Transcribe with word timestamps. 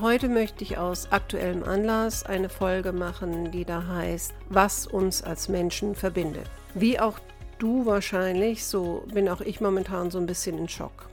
Heute 0.00 0.28
möchte 0.28 0.64
ich 0.64 0.78
aus 0.78 1.12
aktuellem 1.12 1.64
Anlass 1.64 2.24
eine 2.24 2.48
Folge 2.48 2.92
machen, 2.92 3.50
die 3.50 3.66
da 3.66 3.86
heißt, 3.86 4.32
was 4.48 4.86
uns 4.86 5.22
als 5.22 5.50
Menschen 5.50 5.94
verbindet. 5.94 6.48
Wie 6.74 6.98
auch 6.98 7.18
du 7.58 7.84
wahrscheinlich, 7.84 8.64
so 8.64 9.04
bin 9.12 9.28
auch 9.28 9.42
ich 9.42 9.60
momentan 9.60 10.10
so 10.10 10.18
ein 10.18 10.24
bisschen 10.24 10.56
in 10.56 10.68
Schock. 10.68 11.08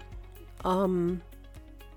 Ähm, 0.64 1.20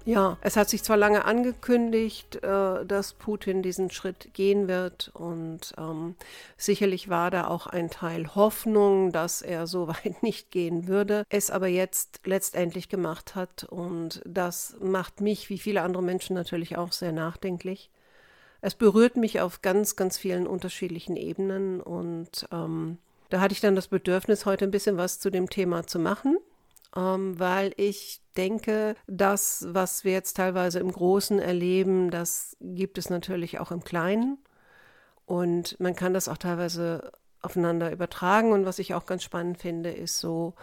ja, 0.04 0.36
es 0.40 0.56
hat 0.56 0.68
sich 0.68 0.82
zwar 0.82 0.96
lange 0.96 1.24
angekündigt, 1.24 2.36
äh, 2.42 2.84
dass 2.84 3.12
Putin 3.12 3.62
diesen 3.62 3.90
Schritt 3.90 4.34
gehen 4.34 4.68
wird 4.68 5.10
und 5.14 5.74
ähm, 5.78 6.16
sicherlich 6.56 7.08
war 7.08 7.30
da 7.30 7.46
auch 7.46 7.66
ein 7.66 7.90
Teil 7.90 8.34
Hoffnung, 8.34 9.12
dass 9.12 9.42
er 9.42 9.66
so 9.66 9.88
weit 9.88 10.22
nicht 10.22 10.50
gehen 10.50 10.88
würde, 10.88 11.24
es 11.28 11.50
aber 11.50 11.68
jetzt 11.68 12.20
letztendlich 12.24 12.88
gemacht 12.88 13.34
hat 13.34 13.64
und 13.64 14.22
das 14.24 14.76
macht 14.80 15.20
mich, 15.20 15.50
wie 15.50 15.58
viele 15.58 15.82
andere 15.82 16.02
Menschen 16.02 16.34
natürlich 16.34 16.76
auch 16.76 16.92
sehr 16.92 17.12
nachdenklich. 17.12 17.90
Es 18.60 18.74
berührt 18.74 19.16
mich 19.16 19.40
auf 19.40 19.60
ganz, 19.62 19.96
ganz 19.96 20.16
vielen 20.16 20.46
unterschiedlichen 20.46 21.16
Ebenen 21.16 21.80
und 21.80 22.46
ähm, 22.52 22.98
da 23.28 23.40
hatte 23.40 23.54
ich 23.54 23.60
dann 23.60 23.74
das 23.74 23.88
Bedürfnis, 23.88 24.46
heute 24.46 24.64
ein 24.64 24.70
bisschen 24.70 24.96
was 24.96 25.18
zu 25.18 25.30
dem 25.30 25.48
Thema 25.48 25.86
zu 25.86 25.98
machen 25.98 26.38
ähm, 26.96 27.38
weil 27.38 27.72
ich 27.76 28.20
denke, 28.36 28.96
das, 29.06 29.66
was 29.68 30.04
wir 30.04 30.12
jetzt 30.12 30.36
teilweise 30.36 30.78
im 30.78 30.92
Großen 30.92 31.38
erleben, 31.38 32.10
das 32.10 32.56
gibt 32.60 32.98
es 32.98 33.10
natürlich 33.10 33.60
auch 33.60 33.70
im 33.70 33.84
Kleinen. 33.84 34.38
Und 35.24 35.78
man 35.80 35.94
kann 35.94 36.14
das 36.14 36.28
auch 36.28 36.38
teilweise 36.38 37.12
aufeinander 37.40 37.92
übertragen. 37.92 38.52
Und 38.52 38.66
was 38.66 38.78
ich 38.78 38.94
auch 38.94 39.06
ganz 39.06 39.22
spannend 39.22 39.58
finde, 39.58 39.90
ist 39.90 40.18
so, 40.18 40.54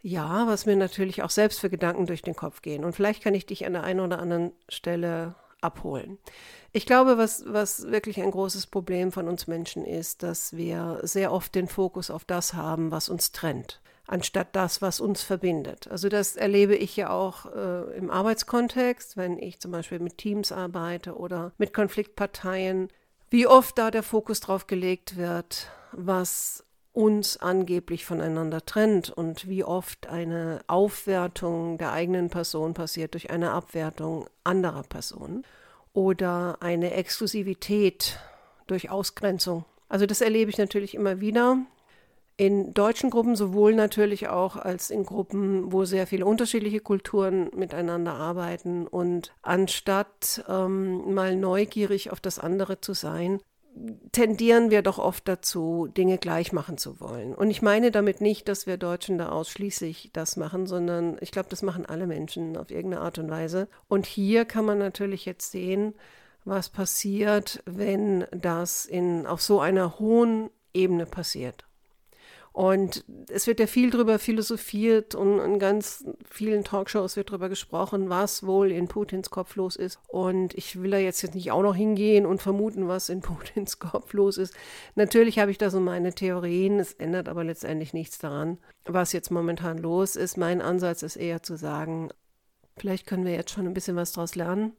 ja, 0.00 0.46
was 0.46 0.66
mir 0.66 0.76
natürlich 0.76 1.22
auch 1.22 1.30
selbst 1.30 1.60
für 1.60 1.70
Gedanken 1.70 2.06
durch 2.06 2.22
den 2.22 2.34
Kopf 2.34 2.62
gehen. 2.62 2.84
Und 2.84 2.94
vielleicht 2.94 3.22
kann 3.22 3.34
ich 3.34 3.46
dich 3.46 3.66
an 3.66 3.74
der 3.74 3.84
einen 3.84 4.00
oder 4.00 4.18
anderen 4.18 4.52
Stelle 4.68 5.34
abholen. 5.60 6.18
Ich 6.72 6.86
glaube, 6.86 7.18
was, 7.18 7.44
was 7.46 7.90
wirklich 7.90 8.20
ein 8.20 8.30
großes 8.30 8.66
Problem 8.66 9.12
von 9.12 9.28
uns 9.28 9.46
Menschen 9.46 9.84
ist, 9.84 10.22
dass 10.22 10.56
wir 10.56 11.00
sehr 11.02 11.32
oft 11.32 11.54
den 11.54 11.68
Fokus 11.68 12.10
auf 12.10 12.24
das 12.24 12.54
haben, 12.54 12.90
was 12.90 13.08
uns 13.08 13.30
trennt 13.32 13.81
anstatt 14.06 14.54
das, 14.54 14.82
was 14.82 15.00
uns 15.00 15.22
verbindet. 15.22 15.88
Also 15.88 16.08
das 16.08 16.36
erlebe 16.36 16.74
ich 16.74 16.96
ja 16.96 17.10
auch 17.10 17.46
äh, 17.46 17.96
im 17.96 18.10
Arbeitskontext, 18.10 19.16
wenn 19.16 19.38
ich 19.38 19.60
zum 19.60 19.70
Beispiel 19.70 20.00
mit 20.00 20.18
Teams 20.18 20.52
arbeite 20.52 21.16
oder 21.16 21.52
mit 21.58 21.72
Konfliktparteien, 21.72 22.88
wie 23.30 23.46
oft 23.46 23.78
da 23.78 23.90
der 23.90 24.02
Fokus 24.02 24.40
drauf 24.40 24.66
gelegt 24.66 25.16
wird, 25.16 25.68
was 25.92 26.64
uns 26.92 27.38
angeblich 27.38 28.04
voneinander 28.04 28.64
trennt 28.66 29.10
und 29.10 29.48
wie 29.48 29.64
oft 29.64 30.08
eine 30.08 30.60
Aufwertung 30.66 31.78
der 31.78 31.92
eigenen 31.92 32.28
Person 32.28 32.74
passiert 32.74 33.14
durch 33.14 33.30
eine 33.30 33.52
Abwertung 33.52 34.26
anderer 34.44 34.82
Personen 34.82 35.44
oder 35.94 36.58
eine 36.60 36.92
Exklusivität 36.92 38.18
durch 38.66 38.90
Ausgrenzung. 38.90 39.64
Also 39.88 40.06
das 40.06 40.20
erlebe 40.20 40.50
ich 40.50 40.58
natürlich 40.58 40.94
immer 40.94 41.20
wieder 41.20 41.58
in 42.36 42.72
deutschen 42.74 43.10
Gruppen 43.10 43.36
sowohl 43.36 43.74
natürlich 43.74 44.28
auch 44.28 44.56
als 44.56 44.90
in 44.90 45.04
Gruppen, 45.04 45.72
wo 45.72 45.84
sehr 45.84 46.06
viele 46.06 46.26
unterschiedliche 46.26 46.80
Kulturen 46.80 47.50
miteinander 47.54 48.14
arbeiten. 48.14 48.86
Und 48.86 49.32
anstatt 49.42 50.44
ähm, 50.48 51.14
mal 51.14 51.36
neugierig 51.36 52.10
auf 52.10 52.20
das 52.20 52.38
andere 52.38 52.80
zu 52.80 52.94
sein, 52.94 53.40
tendieren 54.12 54.70
wir 54.70 54.82
doch 54.82 54.98
oft 54.98 55.26
dazu, 55.28 55.88
Dinge 55.96 56.18
gleich 56.18 56.52
machen 56.52 56.78
zu 56.78 57.00
wollen. 57.00 57.34
Und 57.34 57.50
ich 57.50 57.62
meine 57.62 57.90
damit 57.90 58.20
nicht, 58.20 58.48
dass 58.48 58.66
wir 58.66 58.76
Deutschen 58.76 59.18
da 59.18 59.30
ausschließlich 59.30 60.10
das 60.12 60.36
machen, 60.36 60.66
sondern 60.66 61.16
ich 61.20 61.30
glaube, 61.30 61.48
das 61.48 61.62
machen 61.62 61.86
alle 61.86 62.06
Menschen 62.06 62.56
auf 62.56 62.70
irgendeine 62.70 63.02
Art 63.02 63.18
und 63.18 63.30
Weise. 63.30 63.68
Und 63.88 64.06
hier 64.06 64.44
kann 64.44 64.64
man 64.64 64.78
natürlich 64.78 65.24
jetzt 65.24 65.50
sehen, 65.50 65.94
was 66.44 66.68
passiert, 66.68 67.62
wenn 67.66 68.26
das 68.32 68.84
in, 68.84 69.26
auf 69.26 69.40
so 69.40 69.60
einer 69.60 69.98
hohen 69.98 70.50
Ebene 70.74 71.06
passiert. 71.06 71.66
Und 72.52 73.04
es 73.30 73.46
wird 73.46 73.60
ja 73.60 73.66
viel 73.66 73.90
darüber 73.90 74.18
philosophiert 74.18 75.14
und 75.14 75.38
in 75.38 75.58
ganz 75.58 76.04
vielen 76.28 76.64
Talkshows 76.64 77.16
wird 77.16 77.30
darüber 77.30 77.48
gesprochen, 77.48 78.10
was 78.10 78.46
wohl 78.46 78.70
in 78.70 78.88
Putins 78.88 79.30
Kopf 79.30 79.56
los 79.56 79.74
ist. 79.74 79.98
Und 80.08 80.52
ich 80.52 80.80
will 80.82 80.90
da 80.90 80.98
jetzt, 80.98 81.22
jetzt 81.22 81.34
nicht 81.34 81.50
auch 81.50 81.62
noch 81.62 81.74
hingehen 81.74 82.26
und 82.26 82.42
vermuten, 82.42 82.88
was 82.88 83.08
in 83.08 83.20
Putins 83.22 83.78
Kopf 83.78 84.12
los 84.12 84.36
ist. 84.36 84.54
Natürlich 84.96 85.38
habe 85.38 85.50
ich 85.50 85.56
da 85.56 85.70
so 85.70 85.80
meine 85.80 86.14
Theorien, 86.14 86.78
es 86.78 86.92
ändert 86.92 87.30
aber 87.30 87.42
letztendlich 87.42 87.94
nichts 87.94 88.18
daran, 88.18 88.58
was 88.84 89.14
jetzt 89.14 89.30
momentan 89.30 89.78
los 89.78 90.14
ist. 90.14 90.36
Mein 90.36 90.60
Ansatz 90.60 91.02
ist 91.02 91.16
eher 91.16 91.42
zu 91.42 91.56
sagen, 91.56 92.10
vielleicht 92.76 93.06
können 93.06 93.24
wir 93.24 93.32
jetzt 93.32 93.52
schon 93.52 93.66
ein 93.66 93.74
bisschen 93.74 93.96
was 93.96 94.12
daraus 94.12 94.34
lernen 94.34 94.76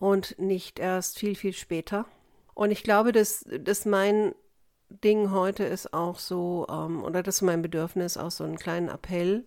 und 0.00 0.36
nicht 0.40 0.80
erst 0.80 1.16
viel, 1.16 1.36
viel 1.36 1.52
später. 1.52 2.06
Und 2.54 2.72
ich 2.72 2.82
glaube, 2.82 3.12
dass, 3.12 3.44
dass 3.60 3.86
mein 3.86 4.34
Ding 4.90 5.30
heute 5.30 5.64
ist 5.64 5.94
auch 5.94 6.18
so, 6.18 6.66
ähm, 6.68 7.02
oder 7.04 7.22
das 7.22 7.36
ist 7.36 7.42
mein 7.42 7.62
Bedürfnis, 7.62 8.16
auch 8.16 8.30
so 8.30 8.44
einen 8.44 8.58
kleinen 8.58 8.88
Appell 8.88 9.44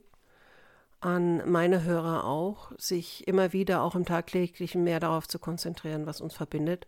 an 1.02 1.50
meine 1.50 1.84
Hörer 1.84 2.24
auch, 2.24 2.72
sich 2.78 3.28
immer 3.28 3.52
wieder 3.52 3.82
auch 3.82 3.94
im 3.96 4.06
tagtäglichen 4.06 4.84
mehr 4.84 5.02
darauf 5.02 5.28
zu 5.28 5.38
konzentrieren, 5.38 6.06
was 6.06 6.22
uns 6.22 6.34
verbindet, 6.34 6.88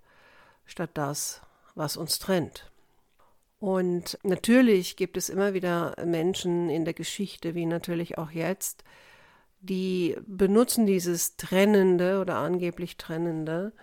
statt 0.66 0.92
das, 0.94 1.42
was 1.76 1.98
uns 1.98 2.18
trennt. 2.18 2.72
Und 3.60 4.18
natürlich 4.24 4.96
gibt 4.96 5.18
es 5.18 5.28
immer 5.30 5.54
wieder 5.54 5.96
Menschen 6.06 6.70
in 6.70 6.86
der 6.86 6.94
Geschichte, 6.94 7.56
wie 7.56 7.66
natürlich 7.66 8.18
auch 8.18 8.32
jetzt, 8.32 8.84
die 9.60 10.16
benutzen 10.28 10.86
dieses 10.86 11.36
Trennende 11.36 12.22
oder 12.22 12.36
angeblich 12.36 12.98
Trennende, 12.98 13.74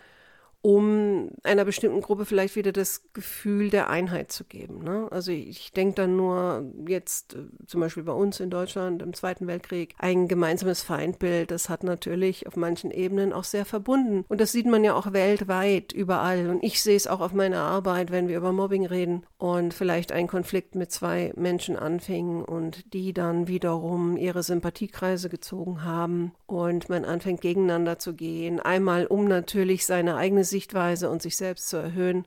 um 0.62 1.30
einer 1.42 1.64
bestimmten 1.64 2.00
Gruppe 2.00 2.24
vielleicht 2.24 2.54
wieder 2.54 2.70
das 2.70 3.02
Gefühl 3.12 3.68
der 3.68 3.90
Einheit 3.90 4.30
zu 4.30 4.44
geben. 4.44 4.84
Ne? 4.84 5.08
Also 5.10 5.32
ich 5.32 5.72
denke 5.72 5.96
dann 5.96 6.16
nur 6.16 6.72
jetzt 6.86 7.34
äh, 7.34 7.38
zum 7.66 7.80
Beispiel 7.80 8.04
bei 8.04 8.12
uns 8.12 8.38
in 8.38 8.48
Deutschland 8.48 9.02
im 9.02 9.12
Zweiten 9.12 9.48
Weltkrieg 9.48 9.96
ein 9.98 10.28
gemeinsames 10.28 10.82
Feindbild. 10.82 11.50
Das 11.50 11.68
hat 11.68 11.82
natürlich 11.82 12.46
auf 12.46 12.54
manchen 12.54 12.92
Ebenen 12.92 13.32
auch 13.32 13.42
sehr 13.42 13.64
verbunden. 13.64 14.24
Und 14.28 14.40
das 14.40 14.52
sieht 14.52 14.66
man 14.66 14.84
ja 14.84 14.94
auch 14.94 15.12
weltweit 15.12 15.92
überall. 15.92 16.48
Und 16.48 16.62
ich 16.62 16.80
sehe 16.80 16.96
es 16.96 17.08
auch 17.08 17.20
auf 17.20 17.32
meiner 17.32 17.62
Arbeit, 17.62 18.12
wenn 18.12 18.28
wir 18.28 18.36
über 18.36 18.52
Mobbing 18.52 18.86
reden 18.86 19.26
und 19.38 19.74
vielleicht 19.74 20.12
ein 20.12 20.28
Konflikt 20.28 20.76
mit 20.76 20.92
zwei 20.92 21.32
Menschen 21.34 21.74
anfing 21.74 22.44
und 22.44 22.94
die 22.94 23.12
dann 23.12 23.48
wiederum 23.48 24.16
ihre 24.16 24.44
Sympathiekreise 24.44 25.28
gezogen 25.28 25.82
haben 25.82 26.32
und 26.46 26.88
man 26.88 27.04
anfängt 27.04 27.40
gegeneinander 27.40 27.98
zu 27.98 28.14
gehen. 28.14 28.60
Einmal 28.60 29.06
um 29.06 29.26
natürlich 29.26 29.86
seine 29.86 30.14
eigene 30.14 30.44
Sichtweise 30.52 31.10
und 31.10 31.20
sich 31.20 31.36
selbst 31.36 31.68
zu 31.68 31.76
erhöhen 31.76 32.26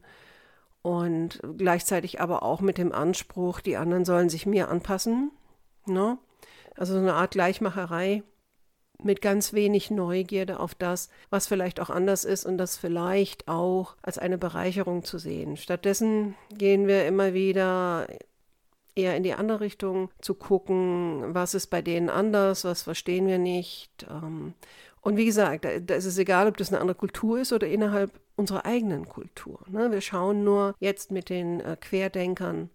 und 0.81 1.39
gleichzeitig 1.57 2.21
aber 2.21 2.43
auch 2.43 2.61
mit 2.61 2.77
dem 2.77 2.91
Anspruch, 2.91 3.61
die 3.61 3.77
anderen 3.77 4.05
sollen 4.05 4.29
sich 4.29 4.45
mir 4.45 4.69
anpassen. 4.69 5.31
Ne? 5.87 6.19
Also 6.75 6.93
so 6.93 6.99
eine 6.99 7.15
Art 7.15 7.31
Gleichmacherei 7.31 8.21
mit 9.01 9.21
ganz 9.21 9.53
wenig 9.53 9.91
Neugierde 9.91 10.59
auf 10.59 10.75
das, 10.75 11.09
was 11.29 11.47
vielleicht 11.47 11.79
auch 11.79 11.89
anders 11.89 12.23
ist 12.23 12.45
und 12.45 12.57
das 12.57 12.77
vielleicht 12.77 13.47
auch 13.47 13.95
als 14.01 14.17
eine 14.17 14.37
Bereicherung 14.37 15.03
zu 15.03 15.17
sehen. 15.17 15.57
Stattdessen 15.57 16.35
gehen 16.53 16.87
wir 16.87 17.07
immer 17.07 17.33
wieder 17.33 18.07
eher 18.95 19.17
in 19.17 19.23
die 19.23 19.33
andere 19.33 19.61
Richtung 19.61 20.09
zu 20.21 20.35
gucken, 20.35 21.33
was 21.33 21.53
ist 21.53 21.67
bei 21.67 21.81
denen 21.81 22.09
anders, 22.09 22.63
was 22.63 22.83
verstehen 22.83 23.27
wir 23.27 23.39
nicht. 23.39 24.05
Ähm, 24.09 24.53
und 25.05 25.17
wie 25.17 25.25
gesagt, 25.25 25.65
da, 25.65 25.93
ist 25.93 26.05
es 26.05 26.17
egal, 26.17 26.47
ob 26.47 26.57
das 26.57 26.69
eine 26.69 26.81
andere 26.81 26.97
Kultur 26.97 27.39
ist 27.39 27.53
oder 27.53 27.67
innerhalb 27.67 28.09
unserer 28.37 28.65
eigenen 28.65 29.07
Kultur. 29.07 29.59
Ne? 29.67 29.91
Wir 29.91 30.01
schauen 30.01 30.43
nur 30.43 30.73
jetzt 30.79 31.11
mit 31.11 31.29
den 31.29 31.59
äh, 31.59 31.77
Querdenkern, 31.79 32.71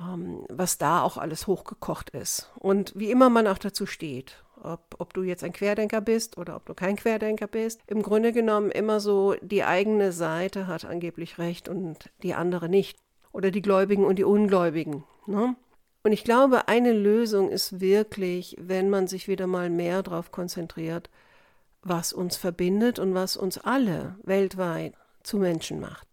ähm, 0.00 0.46
was 0.48 0.78
da 0.78 1.02
auch 1.02 1.18
alles 1.18 1.46
hochgekocht 1.46 2.10
ist. 2.10 2.50
Und 2.58 2.94
wie 2.96 3.10
immer 3.10 3.28
man 3.28 3.46
auch 3.46 3.58
dazu 3.58 3.84
steht, 3.84 4.42
ob, 4.62 4.96
ob 4.96 5.12
du 5.12 5.22
jetzt 5.22 5.44
ein 5.44 5.52
Querdenker 5.52 6.00
bist 6.00 6.38
oder 6.38 6.56
ob 6.56 6.64
du 6.64 6.72
kein 6.72 6.96
Querdenker 6.96 7.46
bist, 7.46 7.82
im 7.88 8.00
Grunde 8.00 8.32
genommen 8.32 8.70
immer 8.70 8.98
so, 8.98 9.34
die 9.42 9.62
eigene 9.62 10.12
Seite 10.12 10.66
hat 10.66 10.86
angeblich 10.86 11.36
recht 11.36 11.68
und 11.68 12.08
die 12.22 12.32
andere 12.32 12.70
nicht. 12.70 12.96
Oder 13.32 13.50
die 13.50 13.60
Gläubigen 13.60 14.06
und 14.06 14.18
die 14.18 14.24
Ungläubigen. 14.24 15.04
Ne? 15.26 15.54
Und 16.04 16.12
ich 16.12 16.24
glaube, 16.24 16.68
eine 16.68 16.94
Lösung 16.94 17.50
ist 17.50 17.82
wirklich, 17.82 18.56
wenn 18.58 18.88
man 18.88 19.08
sich 19.08 19.28
wieder 19.28 19.46
mal 19.46 19.68
mehr 19.68 20.02
darauf 20.02 20.32
konzentriert, 20.32 21.10
was 21.82 22.12
uns 22.12 22.36
verbindet 22.36 22.98
und 22.98 23.14
was 23.14 23.36
uns 23.36 23.58
alle 23.58 24.16
weltweit 24.22 24.94
zu 25.22 25.38
Menschen 25.38 25.80
macht. 25.80 26.06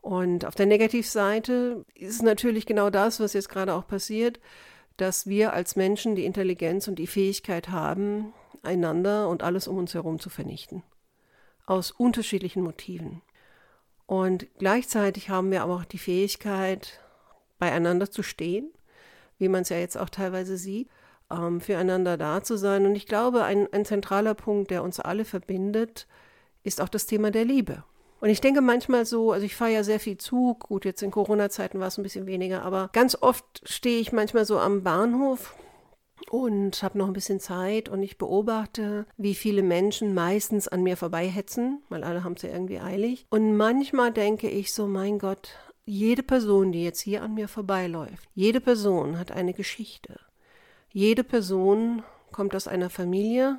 Und 0.00 0.44
auf 0.44 0.54
der 0.54 0.66
Negativseite 0.66 1.84
ist 1.94 2.22
natürlich 2.22 2.66
genau 2.66 2.90
das, 2.90 3.18
was 3.18 3.32
jetzt 3.32 3.48
gerade 3.48 3.74
auch 3.74 3.86
passiert, 3.86 4.38
dass 4.96 5.26
wir 5.26 5.52
als 5.52 5.76
Menschen 5.76 6.14
die 6.14 6.24
Intelligenz 6.24 6.88
und 6.88 6.98
die 6.98 7.06
Fähigkeit 7.06 7.68
haben, 7.70 8.32
einander 8.62 9.28
und 9.28 9.42
alles 9.42 9.68
um 9.68 9.78
uns 9.78 9.94
herum 9.94 10.18
zu 10.18 10.30
vernichten. 10.30 10.82
Aus 11.66 11.90
unterschiedlichen 11.90 12.62
Motiven. 12.62 13.22
Und 14.06 14.46
gleichzeitig 14.58 15.28
haben 15.28 15.50
wir 15.50 15.62
aber 15.62 15.74
auch 15.74 15.84
die 15.84 15.98
Fähigkeit, 15.98 17.00
beieinander 17.58 18.10
zu 18.10 18.22
stehen, 18.22 18.70
wie 19.38 19.48
man 19.48 19.62
es 19.62 19.70
ja 19.70 19.78
jetzt 19.78 19.98
auch 19.98 20.08
teilweise 20.08 20.56
sieht, 20.56 20.88
ähm, 21.30 21.60
füreinander 21.60 22.16
da 22.16 22.42
zu 22.42 22.56
sein. 22.56 22.86
Und 22.86 22.94
ich 22.94 23.06
glaube, 23.06 23.44
ein, 23.44 23.72
ein 23.72 23.84
zentraler 23.84 24.34
Punkt, 24.34 24.70
der 24.70 24.82
uns 24.82 25.00
alle 25.00 25.24
verbindet, 25.24 26.06
ist 26.62 26.80
auch 26.80 26.88
das 26.88 27.06
Thema 27.06 27.30
der 27.30 27.44
Liebe. 27.44 27.84
Und 28.20 28.30
ich 28.30 28.40
denke 28.40 28.60
manchmal 28.60 29.04
so, 29.04 29.32
also 29.32 29.44
ich 29.44 29.54
fahre 29.54 29.72
ja 29.72 29.84
sehr 29.84 30.00
viel 30.00 30.16
Zug, 30.16 30.68
gut, 30.68 30.84
jetzt 30.84 31.02
in 31.02 31.10
Corona-Zeiten 31.10 31.78
war 31.80 31.88
es 31.88 31.98
ein 31.98 32.02
bisschen 32.02 32.26
weniger, 32.26 32.62
aber 32.62 32.88
ganz 32.92 33.16
oft 33.20 33.44
stehe 33.64 34.00
ich 34.00 34.10
manchmal 34.12 34.46
so 34.46 34.58
am 34.58 34.82
Bahnhof 34.82 35.54
und 36.30 36.82
habe 36.82 36.98
noch 36.98 37.06
ein 37.06 37.12
bisschen 37.12 37.40
Zeit 37.40 37.88
und 37.88 38.02
ich 38.02 38.18
beobachte, 38.18 39.06
wie 39.16 39.34
viele 39.34 39.62
Menschen 39.62 40.14
meistens 40.14 40.66
an 40.66 40.82
mir 40.82 40.96
vorbeihetzen, 40.96 41.82
weil 41.88 42.04
alle 42.04 42.24
haben 42.24 42.32
es 42.32 42.42
ja 42.42 42.50
irgendwie 42.50 42.80
eilig. 42.80 43.26
Und 43.30 43.56
manchmal 43.56 44.12
denke 44.12 44.48
ich 44.48 44.72
so, 44.72 44.86
mein 44.86 45.18
Gott, 45.18 45.50
jede 45.84 46.22
Person, 46.22 46.72
die 46.72 46.82
jetzt 46.82 47.00
hier 47.00 47.22
an 47.22 47.34
mir 47.34 47.48
vorbeiläuft, 47.48 48.28
jede 48.34 48.60
Person 48.60 49.18
hat 49.18 49.30
eine 49.30 49.52
Geschichte. 49.52 50.18
Jede 50.96 51.24
Person 51.24 52.02
kommt 52.32 52.56
aus 52.56 52.66
einer 52.66 52.88
Familie 52.88 53.58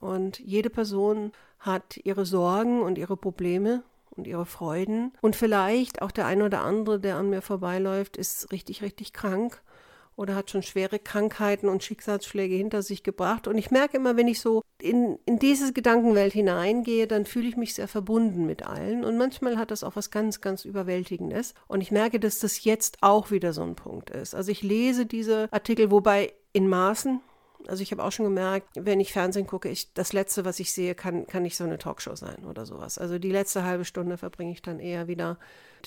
und 0.00 0.38
jede 0.38 0.70
Person 0.70 1.32
hat 1.58 1.98
ihre 1.98 2.24
Sorgen 2.24 2.80
und 2.80 2.96
ihre 2.96 3.18
Probleme 3.18 3.82
und 4.12 4.26
ihre 4.26 4.46
Freuden. 4.46 5.12
Und 5.20 5.36
vielleicht 5.36 6.00
auch 6.00 6.10
der 6.10 6.24
eine 6.24 6.46
oder 6.46 6.62
andere, 6.62 6.98
der 6.98 7.16
an 7.16 7.28
mir 7.28 7.42
vorbeiläuft, 7.42 8.16
ist 8.16 8.52
richtig, 8.52 8.80
richtig 8.80 9.12
krank 9.12 9.60
oder 10.16 10.34
hat 10.34 10.50
schon 10.50 10.62
schwere 10.62 10.98
Krankheiten 10.98 11.68
und 11.68 11.82
Schicksalsschläge 11.82 12.54
hinter 12.54 12.82
sich 12.82 13.02
gebracht. 13.02 13.48
Und 13.48 13.58
ich 13.58 13.70
merke 13.70 13.96
immer, 13.96 14.16
wenn 14.16 14.28
ich 14.28 14.40
so 14.40 14.62
in, 14.80 15.18
in 15.26 15.38
diese 15.38 15.72
Gedankenwelt 15.72 16.32
hineingehe, 16.32 17.06
dann 17.06 17.24
fühle 17.24 17.48
ich 17.48 17.56
mich 17.56 17.74
sehr 17.74 17.88
verbunden 17.88 18.46
mit 18.46 18.66
allen. 18.66 19.04
Und 19.04 19.16
manchmal 19.16 19.58
hat 19.58 19.70
das 19.70 19.84
auch 19.84 19.96
was 19.96 20.10
ganz, 20.10 20.40
ganz 20.40 20.64
Überwältigendes. 20.64 21.54
Und 21.66 21.80
ich 21.80 21.90
merke, 21.90 22.20
dass 22.20 22.38
das 22.38 22.64
jetzt 22.64 22.98
auch 23.00 23.30
wieder 23.30 23.52
so 23.52 23.62
ein 23.62 23.76
Punkt 23.76 24.10
ist. 24.10 24.34
Also 24.34 24.50
ich 24.50 24.62
lese 24.62 25.06
diese 25.06 25.48
Artikel, 25.50 25.90
wobei 25.90 26.32
in 26.52 26.68
Maßen. 26.68 27.20
Also 27.68 27.82
ich 27.82 27.92
habe 27.92 28.02
auch 28.02 28.12
schon 28.12 28.26
gemerkt, 28.26 28.68
wenn 28.74 29.00
ich 29.00 29.12
Fernsehen 29.12 29.46
gucke, 29.46 29.68
ich, 29.68 29.92
das 29.94 30.12
Letzte, 30.12 30.44
was 30.44 30.60
ich 30.60 30.72
sehe, 30.72 30.94
kann, 30.94 31.26
kann 31.26 31.42
nicht 31.42 31.56
so 31.56 31.64
eine 31.64 31.78
Talkshow 31.78 32.16
sein 32.16 32.44
oder 32.44 32.66
sowas. 32.66 32.98
Also 32.98 33.18
die 33.18 33.30
letzte 33.30 33.64
halbe 33.64 33.84
Stunde 33.84 34.18
verbringe 34.18 34.52
ich 34.52 34.62
dann 34.62 34.80
eher 34.80 35.08
wieder 35.08 35.38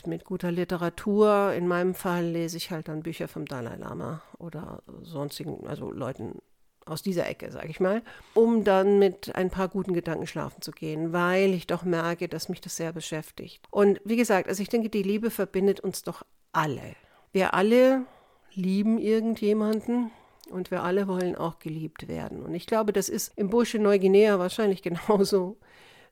mit 0.05 0.25
guter 0.25 0.51
Literatur. 0.51 1.53
In 1.53 1.67
meinem 1.67 1.93
Fall 1.93 2.25
lese 2.25 2.57
ich 2.57 2.71
halt 2.71 2.87
dann 2.87 3.03
Bücher 3.03 3.27
vom 3.27 3.45
Dalai 3.45 3.75
Lama 3.75 4.21
oder 4.37 4.83
sonstigen, 5.01 5.67
also 5.67 5.91
Leuten 5.91 6.39
aus 6.85 7.01
dieser 7.01 7.27
Ecke, 7.27 7.51
sage 7.51 7.69
ich 7.69 7.79
mal, 7.79 8.03
um 8.33 8.63
dann 8.63 8.99
mit 8.99 9.35
ein 9.35 9.49
paar 9.49 9.67
guten 9.67 9.93
Gedanken 9.93 10.27
schlafen 10.27 10.61
zu 10.61 10.71
gehen, 10.71 11.13
weil 11.13 11.53
ich 11.53 11.67
doch 11.67 11.83
merke, 11.83 12.27
dass 12.27 12.49
mich 12.49 12.61
das 12.61 12.75
sehr 12.75 12.93
beschäftigt. 12.93 13.63
Und 13.71 13.99
wie 14.05 14.15
gesagt, 14.15 14.47
also 14.47 14.61
ich 14.61 14.69
denke, 14.69 14.89
die 14.89 15.03
Liebe 15.03 15.31
verbindet 15.31 15.79
uns 15.79 16.03
doch 16.03 16.23
alle. 16.51 16.95
Wir 17.31 17.53
alle 17.53 18.05
lieben 18.53 18.99
irgendjemanden, 18.99 20.11
und 20.49 20.71
wir 20.71 20.83
alle 20.83 21.07
wollen 21.07 21.35
auch 21.35 21.59
geliebt 21.59 22.07
werden. 22.07 22.43
Und 22.43 22.53
ich 22.53 22.67
glaube, 22.67 22.93
das 22.93 23.09
ist 23.09 23.33
im 23.35 23.49
Bursche 23.49 23.79
Neuguinea 23.79 24.39
wahrscheinlich 24.39 24.81
genauso 24.81 25.57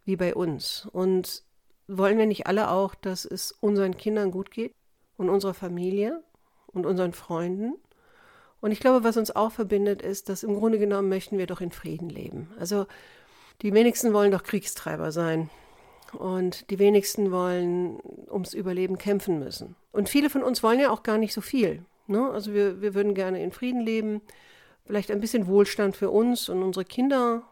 wie 0.06 0.16
bei 0.16 0.36
uns. 0.36 0.88
Und 0.92 1.44
wollen 1.88 2.18
wir 2.18 2.26
nicht 2.26 2.48
alle 2.48 2.70
auch, 2.70 2.96
dass 2.96 3.26
es 3.26 3.52
unseren 3.52 3.98
Kindern 3.98 4.32
gut 4.32 4.52
geht 4.52 4.74
und 5.18 5.30
unserer 5.30 5.54
Familie 5.54 6.24
und 6.68 6.86
unseren 6.86 7.14
Freunden? 7.14 7.76
Und 8.62 8.72
ich 8.72 8.80
glaube, 8.80 9.04
was 9.04 9.18
uns 9.18 9.36
auch 9.36 9.52
verbindet, 9.52 10.02
ist, 10.02 10.30
dass 10.30 10.44
im 10.44 10.56
Grunde 10.56 10.80
genommen 10.80 11.10
möchten 11.10 11.38
wir 11.38 11.48
doch 11.48 11.60
in 11.60 11.72
Frieden 11.72 12.10
leben. 12.10 12.50
Also 12.58 12.86
die 13.62 13.74
wenigsten 13.74 14.14
wollen 14.14 14.32
doch 14.32 14.44
Kriegstreiber 14.44 15.12
sein. 15.12 15.50
Und 16.14 16.70
die 16.70 16.80
wenigsten 16.80 17.32
wollen 17.32 18.00
ums 18.30 18.54
Überleben 18.54 18.98
kämpfen 18.98 19.40
müssen. 19.40 19.76
Und 19.92 20.10
viele 20.10 20.30
von 20.30 20.44
uns 20.44 20.64
wollen 20.64 20.80
ja 20.80 20.92
auch 20.92 21.04
gar 21.04 21.18
nicht 21.18 21.34
so 21.34 21.42
viel. 21.42 21.84
Ne? 22.08 22.30
Also 22.32 22.54
wir, 22.54 22.82
wir 22.82 22.94
würden 22.94 23.14
gerne 23.14 23.42
in 23.42 23.52
Frieden 23.52 23.82
leben, 23.82 24.22
vielleicht 24.86 25.12
ein 25.12 25.20
bisschen 25.20 25.48
Wohlstand 25.48 25.96
für 25.96 26.10
uns 26.10 26.50
und 26.50 26.62
unsere 26.62 26.86
Kinder. 26.86 27.44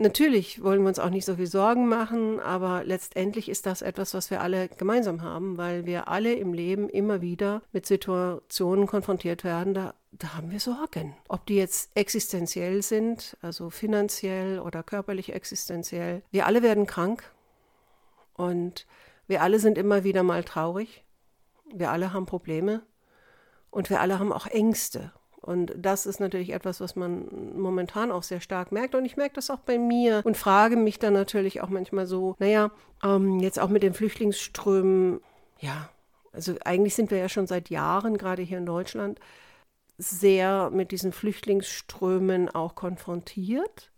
Natürlich 0.00 0.62
wollen 0.62 0.82
wir 0.82 0.88
uns 0.88 1.00
auch 1.00 1.10
nicht 1.10 1.24
so 1.24 1.34
viel 1.34 1.48
Sorgen 1.48 1.88
machen, 1.88 2.38
aber 2.38 2.84
letztendlich 2.84 3.48
ist 3.48 3.66
das 3.66 3.82
etwas, 3.82 4.14
was 4.14 4.30
wir 4.30 4.40
alle 4.40 4.68
gemeinsam 4.68 5.22
haben, 5.22 5.58
weil 5.58 5.86
wir 5.86 6.06
alle 6.06 6.34
im 6.34 6.52
Leben 6.52 6.88
immer 6.88 7.20
wieder 7.20 7.62
mit 7.72 7.84
Situationen 7.84 8.86
konfrontiert 8.86 9.42
werden, 9.42 9.74
da, 9.74 9.94
da 10.12 10.34
haben 10.34 10.52
wir 10.52 10.60
Sorgen. 10.60 11.16
Ob 11.28 11.46
die 11.46 11.56
jetzt 11.56 11.90
existenziell 11.96 12.82
sind, 12.82 13.36
also 13.42 13.70
finanziell 13.70 14.60
oder 14.60 14.84
körperlich 14.84 15.32
existenziell. 15.32 16.22
Wir 16.30 16.46
alle 16.46 16.62
werden 16.62 16.86
krank 16.86 17.32
und 18.34 18.86
wir 19.26 19.42
alle 19.42 19.58
sind 19.58 19.78
immer 19.78 20.04
wieder 20.04 20.22
mal 20.22 20.44
traurig. 20.44 21.04
Wir 21.74 21.90
alle 21.90 22.12
haben 22.12 22.24
Probleme. 22.24 22.82
Und 23.70 23.90
wir 23.90 24.00
alle 24.00 24.18
haben 24.18 24.32
auch 24.32 24.46
Ängste. 24.46 25.12
Und 25.40 25.72
das 25.76 26.04
ist 26.04 26.20
natürlich 26.20 26.50
etwas, 26.50 26.80
was 26.80 26.96
man 26.96 27.56
momentan 27.56 28.12
auch 28.12 28.22
sehr 28.22 28.40
stark 28.40 28.72
merkt. 28.72 28.94
Und 28.94 29.04
ich 29.04 29.16
merke 29.16 29.36
das 29.36 29.50
auch 29.50 29.60
bei 29.60 29.78
mir 29.78 30.20
und 30.24 30.36
frage 30.36 30.76
mich 30.76 30.98
dann 30.98 31.14
natürlich 31.14 31.60
auch 31.60 31.68
manchmal 31.68 32.06
so, 32.06 32.36
naja, 32.38 32.70
ähm, 33.02 33.40
jetzt 33.40 33.58
auch 33.58 33.68
mit 33.68 33.82
den 33.82 33.94
Flüchtlingsströmen, 33.94 35.20
ja, 35.58 35.88
also 36.32 36.54
eigentlich 36.64 36.94
sind 36.94 37.10
wir 37.10 37.18
ja 37.18 37.28
schon 37.28 37.46
seit 37.46 37.70
Jahren, 37.70 38.18
gerade 38.18 38.42
hier 38.42 38.58
in 38.58 38.66
Deutschland, 38.66 39.20
sehr 39.96 40.70
mit 40.70 40.90
diesen 40.92 41.12
Flüchtlingsströmen 41.12 42.48
auch 42.48 42.74
konfrontiert. 42.74 43.90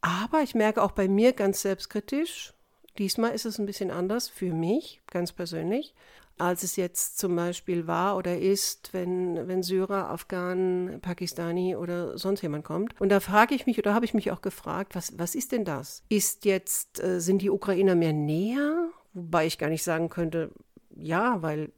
Aber 0.00 0.42
ich 0.42 0.54
merke 0.54 0.82
auch 0.82 0.90
bei 0.90 1.08
mir 1.08 1.32
ganz 1.32 1.62
selbstkritisch, 1.62 2.52
diesmal 2.98 3.32
ist 3.32 3.44
es 3.44 3.58
ein 3.58 3.66
bisschen 3.66 3.90
anders 3.90 4.28
für 4.28 4.52
mich, 4.52 5.02
ganz 5.10 5.32
persönlich 5.32 5.94
als 6.38 6.62
es 6.62 6.76
jetzt 6.76 7.18
zum 7.18 7.36
Beispiel 7.36 7.86
war 7.86 8.16
oder 8.16 8.38
ist, 8.38 8.92
wenn, 8.92 9.46
wenn 9.46 9.62
Syrer, 9.62 10.10
Afghanen, 10.10 11.00
Pakistani 11.00 11.76
oder 11.76 12.18
sonst 12.18 12.42
jemand 12.42 12.64
kommt. 12.64 13.00
Und 13.00 13.10
da 13.10 13.20
frage 13.20 13.54
ich 13.54 13.66
mich 13.66 13.78
oder 13.78 13.94
habe 13.94 14.04
ich 14.04 14.14
mich 14.14 14.32
auch 14.32 14.42
gefragt, 14.42 14.94
was, 14.94 15.18
was 15.18 15.34
ist 15.34 15.52
denn 15.52 15.64
das? 15.64 16.02
Ist 16.08 16.44
jetzt, 16.44 17.02
äh, 17.02 17.20
sind 17.20 17.42
die 17.42 17.50
Ukrainer 17.50 17.94
mehr 17.94 18.12
näher? 18.12 18.88
Wobei 19.12 19.46
ich 19.46 19.58
gar 19.58 19.68
nicht 19.68 19.84
sagen 19.84 20.08
könnte, 20.08 20.50
ja, 20.96 21.40
weil 21.42 21.72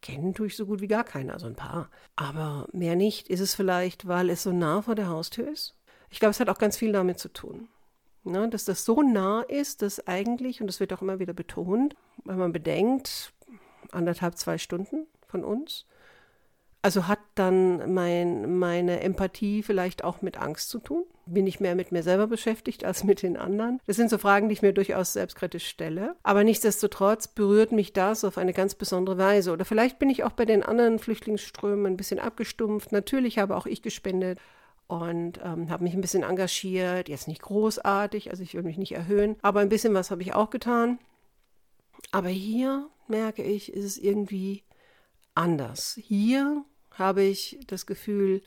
kennen 0.00 0.34
tue 0.34 0.46
ich 0.46 0.56
so 0.56 0.66
gut 0.66 0.80
wie 0.80 0.88
gar 0.88 1.04
keinen, 1.04 1.30
also 1.30 1.46
ein 1.46 1.56
paar. 1.56 1.90
Aber 2.14 2.68
mehr 2.72 2.96
nicht. 2.96 3.28
Ist 3.28 3.40
es 3.40 3.54
vielleicht, 3.54 4.06
weil 4.06 4.30
es 4.30 4.44
so 4.44 4.52
nah 4.52 4.82
vor 4.82 4.94
der 4.94 5.08
Haustür 5.08 5.48
ist? 5.48 5.76
Ich 6.10 6.20
glaube, 6.20 6.30
es 6.30 6.40
hat 6.40 6.48
auch 6.48 6.58
ganz 6.58 6.76
viel 6.76 6.92
damit 6.92 7.18
zu 7.18 7.32
tun. 7.32 7.68
Ne, 8.24 8.48
dass 8.48 8.64
das 8.64 8.84
so 8.84 9.02
nah 9.02 9.42
ist, 9.42 9.82
dass 9.82 10.06
eigentlich, 10.06 10.60
und 10.60 10.68
das 10.68 10.78
wird 10.78 10.92
auch 10.92 11.02
immer 11.02 11.18
wieder 11.18 11.32
betont, 11.32 11.96
wenn 12.24 12.38
man 12.38 12.52
bedenkt, 12.52 13.32
anderthalb, 13.90 14.36
zwei 14.36 14.58
Stunden 14.58 15.06
von 15.26 15.44
uns. 15.44 15.86
Also 16.84 17.06
hat 17.06 17.20
dann 17.36 17.94
mein, 17.94 18.58
meine 18.58 19.00
Empathie 19.00 19.62
vielleicht 19.62 20.02
auch 20.02 20.20
mit 20.20 20.36
Angst 20.36 20.68
zu 20.68 20.80
tun? 20.80 21.04
Bin 21.26 21.46
ich 21.46 21.60
mehr 21.60 21.76
mit 21.76 21.92
mir 21.92 22.02
selber 22.02 22.26
beschäftigt 22.26 22.84
als 22.84 23.04
mit 23.04 23.22
den 23.22 23.36
anderen? 23.36 23.80
Das 23.86 23.94
sind 23.94 24.10
so 24.10 24.18
Fragen, 24.18 24.48
die 24.48 24.54
ich 24.54 24.62
mir 24.62 24.72
durchaus 24.72 25.12
selbstkritisch 25.12 25.68
stelle. 25.68 26.16
Aber 26.24 26.42
nichtsdestotrotz 26.42 27.28
berührt 27.28 27.70
mich 27.70 27.92
das 27.92 28.24
auf 28.24 28.36
eine 28.36 28.52
ganz 28.52 28.74
besondere 28.74 29.16
Weise. 29.18 29.52
Oder 29.52 29.64
vielleicht 29.64 30.00
bin 30.00 30.10
ich 30.10 30.24
auch 30.24 30.32
bei 30.32 30.44
den 30.44 30.64
anderen 30.64 30.98
Flüchtlingsströmen 30.98 31.86
ein 31.86 31.96
bisschen 31.96 32.18
abgestumpft. 32.18 32.90
Natürlich 32.90 33.38
habe 33.38 33.56
auch 33.56 33.66
ich 33.66 33.82
gespendet 33.82 34.40
und 34.86 35.40
ähm, 35.42 35.70
habe 35.70 35.84
mich 35.84 35.94
ein 35.94 36.00
bisschen 36.00 36.22
engagiert. 36.22 37.08
Jetzt 37.08 37.28
nicht 37.28 37.42
großartig, 37.42 38.30
also 38.30 38.42
ich 38.42 38.54
will 38.54 38.62
mich 38.62 38.78
nicht 38.78 38.92
erhöhen, 38.92 39.36
aber 39.42 39.60
ein 39.60 39.68
bisschen 39.68 39.94
was 39.94 40.10
habe 40.10 40.22
ich 40.22 40.34
auch 40.34 40.50
getan. 40.50 40.98
Aber 42.10 42.28
hier 42.28 42.88
merke 43.08 43.42
ich, 43.42 43.72
ist 43.72 43.84
es 43.84 43.98
irgendwie 43.98 44.64
anders. 45.34 45.98
Hier 46.02 46.64
habe 46.90 47.22
ich 47.22 47.60
das 47.66 47.86
Gefühl, 47.86 48.42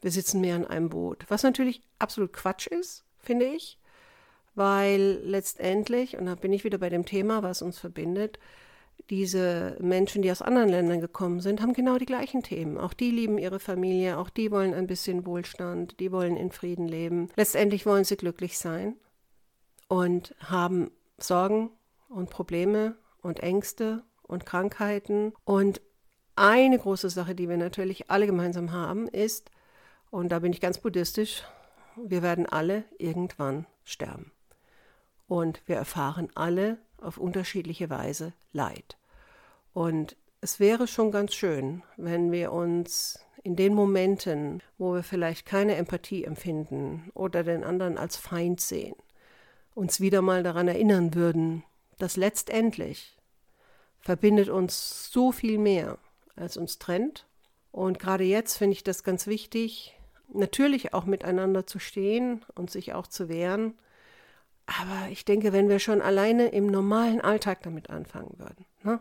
wir 0.00 0.10
sitzen 0.10 0.40
mehr 0.40 0.56
in 0.56 0.66
einem 0.66 0.88
Boot. 0.88 1.24
Was 1.28 1.42
natürlich 1.42 1.82
absolut 1.98 2.32
Quatsch 2.32 2.66
ist, 2.66 3.04
finde 3.18 3.46
ich, 3.46 3.78
weil 4.54 5.20
letztendlich, 5.24 6.16
und 6.16 6.26
da 6.26 6.34
bin 6.34 6.52
ich 6.52 6.64
wieder 6.64 6.78
bei 6.78 6.88
dem 6.88 7.06
Thema, 7.06 7.42
was 7.42 7.62
uns 7.62 7.78
verbindet, 7.78 8.38
diese 9.10 9.76
Menschen, 9.80 10.22
die 10.22 10.30
aus 10.30 10.42
anderen 10.42 10.68
Ländern 10.68 11.00
gekommen 11.00 11.40
sind, 11.40 11.60
haben 11.60 11.74
genau 11.74 11.98
die 11.98 12.06
gleichen 12.06 12.42
Themen. 12.42 12.78
Auch 12.78 12.94
die 12.94 13.10
lieben 13.10 13.38
ihre 13.38 13.60
Familie, 13.60 14.18
auch 14.18 14.30
die 14.30 14.50
wollen 14.50 14.74
ein 14.74 14.86
bisschen 14.86 15.26
Wohlstand, 15.26 16.00
die 16.00 16.10
wollen 16.10 16.36
in 16.36 16.50
Frieden 16.50 16.88
leben. 16.88 17.28
Letztendlich 17.36 17.86
wollen 17.86 18.04
sie 18.04 18.16
glücklich 18.16 18.58
sein 18.58 18.96
und 19.88 20.34
haben 20.40 20.90
Sorgen 21.18 21.70
und 22.08 22.30
Probleme 22.30 22.96
und 23.20 23.40
Ängste 23.40 24.02
und 24.22 24.46
Krankheiten. 24.46 25.32
Und 25.44 25.80
eine 26.36 26.78
große 26.78 27.10
Sache, 27.10 27.34
die 27.34 27.48
wir 27.48 27.56
natürlich 27.56 28.10
alle 28.10 28.26
gemeinsam 28.26 28.72
haben, 28.72 29.08
ist, 29.08 29.50
und 30.10 30.30
da 30.30 30.38
bin 30.38 30.52
ich 30.52 30.60
ganz 30.60 30.78
buddhistisch, 30.78 31.42
wir 31.96 32.22
werden 32.22 32.46
alle 32.46 32.84
irgendwann 32.98 33.66
sterben. 33.84 34.32
Und 35.26 35.62
wir 35.66 35.76
erfahren 35.76 36.28
alle 36.34 36.78
auf 36.98 37.18
unterschiedliche 37.18 37.90
Weise 37.90 38.32
Leid. 38.52 38.96
Und 39.72 40.16
es 40.40 40.60
wäre 40.60 40.86
schon 40.86 41.10
ganz 41.10 41.34
schön, 41.34 41.82
wenn 41.96 42.30
wir 42.30 42.52
uns 42.52 43.18
in 43.42 43.56
den 43.56 43.74
Momenten, 43.74 44.62
wo 44.78 44.94
wir 44.94 45.02
vielleicht 45.02 45.46
keine 45.46 45.76
Empathie 45.76 46.24
empfinden 46.24 47.10
oder 47.14 47.42
den 47.44 47.64
anderen 47.64 47.98
als 47.98 48.16
Feind 48.16 48.60
sehen, 48.60 48.94
uns 49.74 50.00
wieder 50.00 50.22
mal 50.22 50.42
daran 50.42 50.68
erinnern 50.68 51.14
würden, 51.14 51.64
dass 51.98 52.16
letztendlich 52.16 53.16
verbindet 54.00 54.48
uns 54.48 55.10
so 55.10 55.32
viel 55.32 55.58
mehr, 55.58 55.98
als 56.36 56.56
uns 56.56 56.78
trennt. 56.78 57.26
Und 57.72 57.98
gerade 57.98 58.24
jetzt 58.24 58.56
finde 58.56 58.74
ich 58.74 58.84
das 58.84 59.02
ganz 59.02 59.26
wichtig, 59.26 59.94
natürlich 60.32 60.94
auch 60.94 61.04
miteinander 61.04 61.66
zu 61.66 61.78
stehen 61.78 62.44
und 62.54 62.70
sich 62.70 62.92
auch 62.92 63.06
zu 63.06 63.28
wehren. 63.28 63.74
Aber 64.66 65.10
ich 65.10 65.24
denke, 65.24 65.52
wenn 65.52 65.68
wir 65.68 65.78
schon 65.78 66.00
alleine 66.00 66.48
im 66.48 66.66
normalen 66.66 67.20
Alltag 67.20 67.62
damit 67.62 67.90
anfangen 67.90 68.34
würden, 68.38 68.64
ne? 68.82 69.00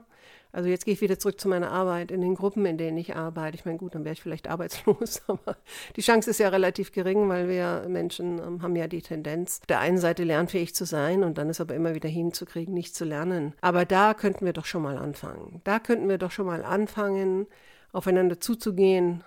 Also 0.53 0.69
jetzt 0.69 0.85
gehe 0.85 0.93
ich 0.93 1.01
wieder 1.01 1.17
zurück 1.17 1.41
zu 1.41 1.49
meiner 1.49 1.71
Arbeit 1.71 2.11
in 2.11 2.21
den 2.21 2.35
Gruppen, 2.35 2.63
in 2.67 2.77
denen 2.77 2.95
ich 2.97 3.15
arbeite. 3.15 3.57
Ich 3.57 3.65
meine, 3.65 3.79
gut, 3.79 3.95
dann 3.95 4.05
wäre 4.05 4.13
ich 4.13 4.21
vielleicht 4.21 4.47
arbeitslos, 4.49 5.23
aber 5.27 5.57
die 5.95 6.01
Chance 6.01 6.29
ist 6.29 6.39
ja 6.39 6.49
relativ 6.49 6.91
gering, 6.91 7.27
weil 7.27 7.49
wir 7.49 7.85
Menschen 7.89 8.37
ähm, 8.37 8.61
haben 8.61 8.75
ja 8.75 8.87
die 8.87 9.01
Tendenz, 9.01 9.61
der 9.67 9.79
einen 9.79 9.97
Seite 9.97 10.23
lernfähig 10.23 10.75
zu 10.75 10.85
sein 10.85 11.23
und 11.23 11.39
dann 11.39 11.49
ist 11.49 11.59
aber 11.59 11.73
immer 11.73 11.95
wieder 11.95 12.07
hinzukriegen, 12.07 12.73
nicht 12.73 12.95
zu 12.95 13.03
lernen. 13.03 13.55
Aber 13.61 13.83
da 13.83 14.13
könnten 14.13 14.45
wir 14.45 14.53
doch 14.53 14.65
schon 14.65 14.83
mal 14.83 14.97
anfangen. 14.97 15.59
Da 15.63 15.79
könnten 15.79 16.07
wir 16.07 16.19
doch 16.19 16.31
schon 16.31 16.45
mal 16.45 16.63
anfangen, 16.63 17.47
aufeinander 17.91 18.39
zuzugehen, 18.39 19.23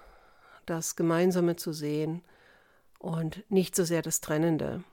das 0.64 0.94
Gemeinsame 0.94 1.56
zu 1.56 1.72
sehen 1.72 2.22
und 3.00 3.44
nicht 3.50 3.74
so 3.74 3.82
sehr 3.82 4.02
das 4.02 4.20
Trennende. 4.20 4.84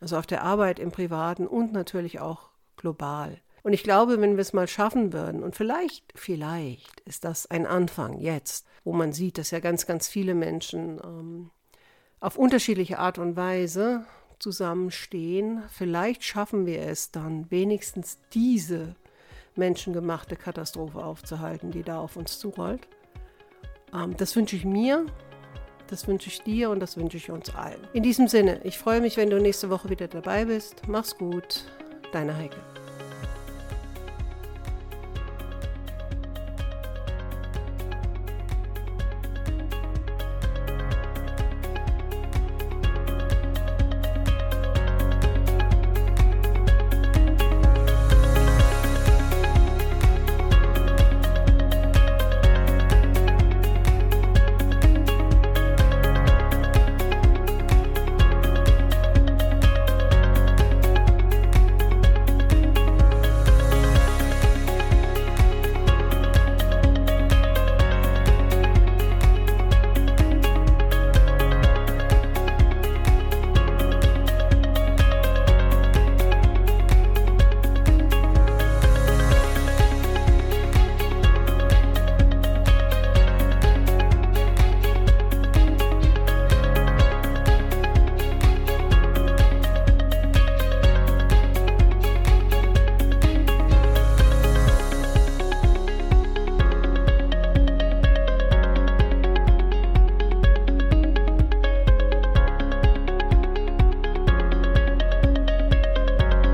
Also 0.00 0.16
auf 0.16 0.26
der 0.26 0.42
Arbeit, 0.42 0.78
im 0.78 0.92
Privaten 0.92 1.46
und 1.46 1.72
natürlich 1.72 2.20
auch 2.20 2.50
global. 2.76 3.40
Und 3.62 3.72
ich 3.72 3.82
glaube, 3.82 4.20
wenn 4.20 4.36
wir 4.36 4.42
es 4.42 4.52
mal 4.52 4.68
schaffen 4.68 5.12
würden, 5.12 5.42
und 5.42 5.56
vielleicht, 5.56 6.04
vielleicht 6.14 7.00
ist 7.00 7.24
das 7.24 7.50
ein 7.50 7.66
Anfang 7.66 8.18
jetzt, 8.18 8.66
wo 8.84 8.92
man 8.92 9.12
sieht, 9.12 9.38
dass 9.38 9.50
ja 9.50 9.60
ganz, 9.60 9.86
ganz 9.86 10.08
viele 10.08 10.34
Menschen 10.34 11.00
ähm, 11.04 11.50
auf 12.20 12.38
unterschiedliche 12.38 12.98
Art 12.98 13.18
und 13.18 13.36
Weise 13.36 14.04
zusammenstehen, 14.38 15.64
vielleicht 15.68 16.22
schaffen 16.22 16.66
wir 16.66 16.82
es 16.82 17.10
dann 17.10 17.50
wenigstens 17.50 18.18
diese 18.32 18.94
menschengemachte 19.56 20.36
Katastrophe 20.36 21.04
aufzuhalten, 21.04 21.72
die 21.72 21.82
da 21.82 21.98
auf 21.98 22.16
uns 22.16 22.38
zurollt. 22.38 22.86
Ähm, 23.92 24.16
das 24.16 24.36
wünsche 24.36 24.56
ich 24.56 24.64
mir, 24.64 25.06
das 25.88 26.06
wünsche 26.06 26.28
ich 26.28 26.42
dir 26.42 26.70
und 26.70 26.80
das 26.80 26.96
wünsche 26.96 27.16
ich 27.16 27.30
uns 27.30 27.54
allen. 27.54 27.80
In 27.92 28.02
diesem 28.02 28.28
Sinne, 28.28 28.60
ich 28.64 28.78
freue 28.78 29.00
mich, 29.00 29.16
wenn 29.16 29.30
du 29.30 29.40
nächste 29.40 29.70
Woche 29.70 29.90
wieder 29.90 30.08
dabei 30.08 30.44
bist. 30.44 30.82
Mach's 30.86 31.16
gut, 31.16 31.64
deine 32.12 32.36
Heike. 32.36 32.56